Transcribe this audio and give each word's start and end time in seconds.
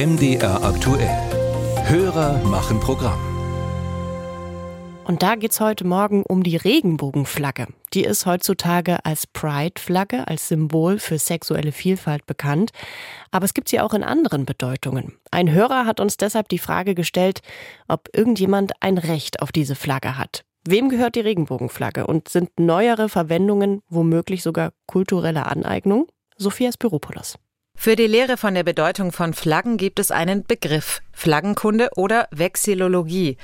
MDR 0.00 0.64
aktuell. 0.64 1.14
Hörer 1.84 2.42
machen 2.44 2.80
Programm. 2.80 3.20
Und 5.04 5.22
da 5.22 5.34
geht 5.34 5.50
es 5.50 5.60
heute 5.60 5.86
Morgen 5.86 6.22
um 6.22 6.42
die 6.42 6.56
Regenbogenflagge. 6.56 7.66
Die 7.92 8.04
ist 8.04 8.24
heutzutage 8.24 9.04
als 9.04 9.26
Pride-Flagge, 9.26 10.26
als 10.26 10.48
Symbol 10.48 10.98
für 10.98 11.18
sexuelle 11.18 11.72
Vielfalt 11.72 12.24
bekannt. 12.24 12.70
Aber 13.30 13.44
es 13.44 13.52
gibt 13.52 13.68
sie 13.68 13.78
auch 13.78 13.92
in 13.92 14.02
anderen 14.02 14.46
Bedeutungen. 14.46 15.18
Ein 15.30 15.52
Hörer 15.52 15.84
hat 15.84 16.00
uns 16.00 16.16
deshalb 16.16 16.48
die 16.48 16.58
Frage 16.58 16.94
gestellt, 16.94 17.42
ob 17.86 18.08
irgendjemand 18.14 18.72
ein 18.80 18.96
Recht 18.96 19.42
auf 19.42 19.52
diese 19.52 19.74
Flagge 19.74 20.16
hat. 20.16 20.44
Wem 20.66 20.88
gehört 20.88 21.14
die 21.14 21.20
Regenbogenflagge 21.20 22.06
und 22.06 22.30
sind 22.30 22.58
neuere 22.58 23.10
Verwendungen 23.10 23.82
womöglich 23.90 24.42
sogar 24.42 24.72
kulturelle 24.86 25.44
Aneignung? 25.44 26.06
Sophia 26.38 26.72
Spiropoulos. 26.72 27.36
Für 27.82 27.96
die 27.96 28.06
Lehre 28.06 28.36
von 28.36 28.52
der 28.52 28.62
Bedeutung 28.62 29.10
von 29.10 29.32
Flaggen 29.32 29.78
gibt 29.78 30.00
es 30.00 30.10
einen 30.10 30.44
Begriff 30.44 31.00
Flaggenkunde 31.14 31.88
oder 31.96 32.28
Vexillologie. 32.30 33.38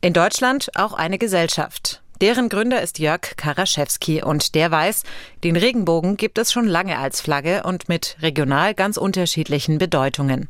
In 0.00 0.12
Deutschland 0.12 0.68
auch 0.76 0.92
eine 0.92 1.18
Gesellschaft. 1.18 2.00
Deren 2.20 2.48
Gründer 2.48 2.82
ist 2.82 3.00
Jörg 3.00 3.34
Karaschewski 3.36 4.22
und 4.22 4.54
der 4.54 4.70
weiß, 4.70 5.02
den 5.42 5.56
Regenbogen 5.56 6.16
gibt 6.16 6.38
es 6.38 6.52
schon 6.52 6.68
lange 6.68 6.98
als 6.98 7.20
Flagge 7.20 7.64
und 7.64 7.88
mit 7.88 8.16
regional 8.22 8.74
ganz 8.74 8.96
unterschiedlichen 8.96 9.78
Bedeutungen. 9.78 10.46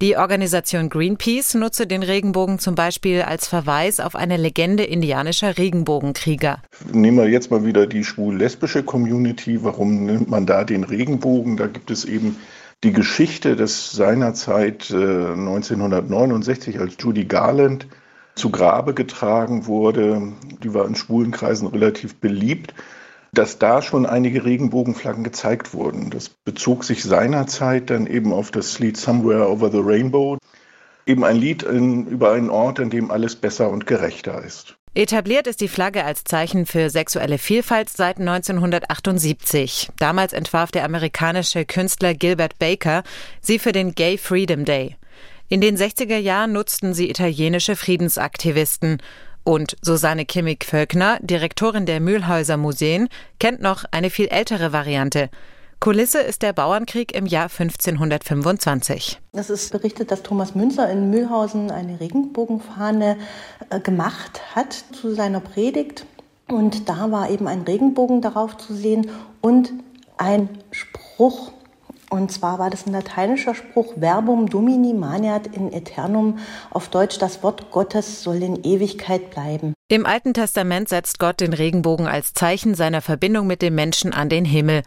Die 0.00 0.16
Organisation 0.16 0.88
Greenpeace 0.88 1.54
nutze 1.54 1.86
den 1.86 2.02
Regenbogen 2.02 2.58
zum 2.58 2.74
Beispiel 2.74 3.20
als 3.20 3.48
Verweis 3.48 4.00
auf 4.00 4.14
eine 4.14 4.38
Legende 4.38 4.84
indianischer 4.84 5.58
Regenbogenkrieger. 5.58 6.62
Nehmen 6.90 7.18
wir 7.18 7.28
jetzt 7.28 7.50
mal 7.50 7.66
wieder 7.66 7.86
die 7.86 8.02
schwul-lesbische 8.02 8.82
Community. 8.82 9.62
Warum 9.62 10.06
nimmt 10.06 10.30
man 10.30 10.46
da 10.46 10.64
den 10.64 10.84
Regenbogen? 10.84 11.58
Da 11.58 11.66
gibt 11.66 11.90
es 11.90 12.06
eben 12.06 12.36
die 12.82 12.92
Geschichte, 12.92 13.56
dass 13.56 13.92
seinerzeit 13.92 14.90
äh, 14.90 14.94
1969, 14.94 16.80
als 16.80 16.96
Judy 16.98 17.26
Garland 17.26 17.86
zu 18.34 18.50
Grabe 18.50 18.94
getragen 18.94 19.66
wurde, 19.66 20.32
die 20.62 20.72
war 20.72 20.86
in 20.86 20.94
schwulen 20.94 21.30
Kreisen 21.30 21.66
relativ 21.66 22.16
beliebt, 22.16 22.74
dass 23.32 23.58
da 23.58 23.82
schon 23.82 24.06
einige 24.06 24.44
Regenbogenflaggen 24.44 25.24
gezeigt 25.24 25.74
wurden. 25.74 26.10
Das 26.10 26.30
bezog 26.30 26.84
sich 26.84 27.04
seinerzeit 27.04 27.90
dann 27.90 28.06
eben 28.06 28.32
auf 28.32 28.50
das 28.50 28.78
Lied 28.78 28.96
Somewhere 28.96 29.50
Over 29.50 29.70
the 29.70 29.82
Rainbow, 29.82 30.38
eben 31.06 31.24
ein 31.24 31.36
Lied 31.36 31.62
in, 31.62 32.06
über 32.06 32.32
einen 32.32 32.50
Ort, 32.50 32.80
an 32.80 32.90
dem 32.90 33.10
alles 33.10 33.36
besser 33.36 33.70
und 33.70 33.86
gerechter 33.86 34.42
ist. 34.42 34.79
Etabliert 34.92 35.46
ist 35.46 35.60
die 35.60 35.68
Flagge 35.68 36.04
als 36.04 36.24
Zeichen 36.24 36.66
für 36.66 36.90
sexuelle 36.90 37.38
Vielfalt 37.38 37.88
seit 37.88 38.18
1978. 38.18 39.88
Damals 40.00 40.32
entwarf 40.32 40.72
der 40.72 40.84
amerikanische 40.84 41.64
Künstler 41.64 42.12
Gilbert 42.14 42.58
Baker 42.58 43.04
sie 43.40 43.60
für 43.60 43.70
den 43.70 43.94
Gay 43.94 44.18
Freedom 44.18 44.64
Day. 44.64 44.96
In 45.48 45.60
den 45.60 45.76
60er 45.76 46.18
Jahren 46.18 46.52
nutzten 46.52 46.92
sie 46.92 47.08
italienische 47.08 47.76
Friedensaktivisten. 47.76 49.00
Und 49.44 49.76
Susanne 49.80 50.26
Kimmig-Völkner, 50.26 51.18
Direktorin 51.22 51.86
der 51.86 52.00
Mühlhäuser 52.00 52.56
Museen, 52.56 53.08
kennt 53.38 53.62
noch 53.62 53.84
eine 53.92 54.10
viel 54.10 54.26
ältere 54.26 54.72
Variante. 54.72 55.30
Kulisse 55.80 56.18
ist 56.18 56.42
der 56.42 56.52
Bauernkrieg 56.52 57.14
im 57.14 57.24
Jahr 57.24 57.48
1525. 57.48 59.18
Es 59.32 59.48
ist 59.48 59.72
berichtet, 59.72 60.10
dass 60.10 60.22
Thomas 60.22 60.54
Münzer 60.54 60.90
in 60.90 61.08
Mühlhausen 61.08 61.70
eine 61.70 61.98
Regenbogenfahne 62.00 63.16
äh, 63.70 63.80
gemacht 63.80 64.42
hat 64.54 64.74
zu 64.92 65.14
seiner 65.14 65.40
Predigt. 65.40 66.04
Und 66.50 66.90
da 66.90 67.10
war 67.10 67.30
eben 67.30 67.48
ein 67.48 67.62
Regenbogen 67.62 68.20
darauf 68.20 68.58
zu 68.58 68.74
sehen 68.74 69.10
und 69.40 69.72
ein 70.18 70.50
Spruch. 70.70 71.50
Und 72.10 72.30
zwar 72.30 72.58
war 72.58 72.68
das 72.68 72.86
ein 72.86 72.92
lateinischer 72.92 73.54
Spruch, 73.54 73.94
Verbum 73.96 74.50
Domini 74.50 74.92
maniat 74.92 75.46
in 75.46 75.72
eternum, 75.72 76.40
auf 76.70 76.90
Deutsch 76.90 77.16
das 77.16 77.42
Wort 77.42 77.70
Gottes 77.70 78.22
soll 78.22 78.42
in 78.42 78.64
Ewigkeit 78.64 79.30
bleiben. 79.30 79.72
Im 79.88 80.06
Alten 80.06 80.34
Testament 80.34 80.88
setzt 80.88 81.18
Gott 81.18 81.40
den 81.40 81.52
Regenbogen 81.52 82.06
als 82.06 82.34
Zeichen 82.34 82.74
seiner 82.74 83.00
Verbindung 83.00 83.46
mit 83.46 83.62
dem 83.62 83.74
Menschen 83.74 84.12
an 84.12 84.28
den 84.28 84.44
Himmel. 84.44 84.82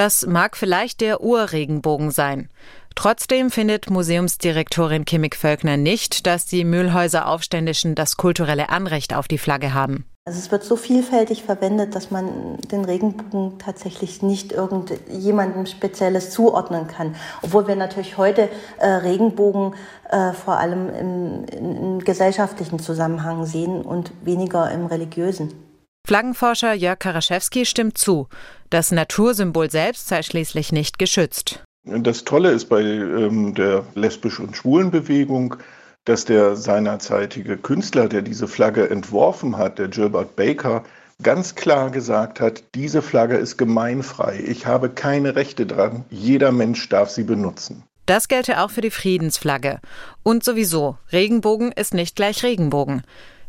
Das 0.00 0.26
mag 0.26 0.56
vielleicht 0.56 1.02
der 1.02 1.20
Urregenbogen 1.20 2.10
sein. 2.10 2.48
Trotzdem 2.94 3.50
findet 3.50 3.90
Museumsdirektorin 3.90 5.04
Kimmig 5.04 5.36
Völkner 5.36 5.76
nicht, 5.76 6.26
dass 6.26 6.46
die 6.46 6.64
Mühlhäuser 6.64 7.28
Aufständischen 7.28 7.94
das 7.94 8.16
kulturelle 8.16 8.70
Anrecht 8.70 9.12
auf 9.12 9.28
die 9.28 9.36
Flagge 9.36 9.74
haben. 9.74 10.06
Also 10.24 10.38
es 10.38 10.50
wird 10.50 10.64
so 10.64 10.76
vielfältig 10.76 11.42
verwendet, 11.42 11.94
dass 11.94 12.10
man 12.10 12.56
den 12.72 12.86
Regenbogen 12.86 13.58
tatsächlich 13.58 14.22
nicht 14.22 14.52
irgendjemandem 14.52 15.66
Spezielles 15.66 16.30
zuordnen 16.30 16.86
kann. 16.86 17.14
Obwohl 17.42 17.68
wir 17.68 17.76
natürlich 17.76 18.16
heute 18.16 18.48
äh, 18.78 18.86
Regenbogen 18.86 19.74
äh, 20.08 20.32
vor 20.32 20.56
allem 20.56 20.88
im, 20.88 21.44
im 21.44 21.98
gesellschaftlichen 21.98 22.78
Zusammenhang 22.78 23.44
sehen 23.44 23.82
und 23.82 24.12
weniger 24.24 24.70
im 24.70 24.86
religiösen. 24.86 25.69
Flaggenforscher 26.06 26.74
Jörg 26.74 26.98
Karaschewski 26.98 27.64
stimmt 27.66 27.98
zu. 27.98 28.28
Das 28.68 28.90
Natursymbol 28.90 29.70
selbst 29.70 30.08
sei 30.08 30.22
schließlich 30.22 30.72
nicht 30.72 30.98
geschützt. 30.98 31.62
Das 31.84 32.24
Tolle 32.24 32.50
ist 32.50 32.68
bei 32.68 32.82
ähm, 32.82 33.54
der 33.54 33.84
lesbisch- 33.94 34.40
und 34.40 34.56
schwulen 34.56 34.90
Bewegung, 34.90 35.56
dass 36.04 36.24
der 36.24 36.56
seinerzeitige 36.56 37.56
Künstler, 37.56 38.08
der 38.08 38.22
diese 38.22 38.48
Flagge 38.48 38.90
entworfen 38.90 39.56
hat, 39.56 39.78
der 39.78 39.88
Gilbert 39.88 40.36
Baker, 40.36 40.84
ganz 41.22 41.54
klar 41.54 41.90
gesagt 41.90 42.40
hat, 42.40 42.64
diese 42.74 43.02
Flagge 43.02 43.36
ist 43.36 43.56
gemeinfrei. 43.56 44.42
Ich 44.46 44.66
habe 44.66 44.90
keine 44.90 45.36
Rechte 45.36 45.66
dran. 45.66 46.04
Jeder 46.10 46.52
Mensch 46.52 46.88
darf 46.88 47.10
sie 47.10 47.24
benutzen. 47.24 47.84
Das 48.06 48.26
gelte 48.28 48.60
auch 48.60 48.70
für 48.70 48.80
die 48.80 48.90
Friedensflagge. 48.90 49.80
Und 50.22 50.42
sowieso, 50.42 50.96
Regenbogen 51.12 51.70
ist 51.70 51.94
nicht 51.94 52.16
gleich 52.16 52.42
Regenbogen. 52.42 53.02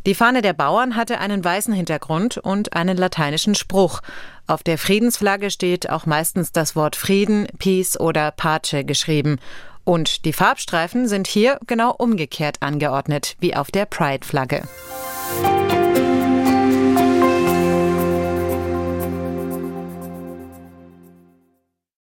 Die 0.06 0.16
Fahne 0.16 0.42
der 0.42 0.54
Bauern 0.54 0.96
hatte 0.96 1.20
einen 1.20 1.44
weißen 1.44 1.74
Hintergrund 1.74 2.38
und 2.38 2.74
einen 2.74 2.98
lateinischen 2.98 3.54
Spruch. 3.54 4.02
Auf 4.48 4.64
der 4.64 4.80
Friedensflagge 4.80 5.52
steht 5.52 5.90
auch 5.90 6.08
meistens 6.08 6.52
das 6.52 6.76
Wort 6.76 6.96
Frieden, 6.96 7.48
Peace 7.60 8.00
oder 8.00 8.32
Pace 8.32 8.84
geschrieben. 8.86 9.38
Und 9.84 10.26
die 10.26 10.34
Farbstreifen 10.34 11.08
sind 11.08 11.28
hier 11.28 11.60
genau 11.68 11.94
umgekehrt 11.96 12.58
angeordnet 12.62 13.36
wie 13.40 13.56
auf 13.56 13.70
der 13.70 13.86
Pride-Flagge. 13.86 14.64